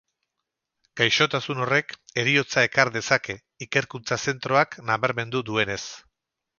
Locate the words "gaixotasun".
1.01-1.61